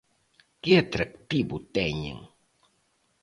[0.61, 2.17] Que atractivo teñen!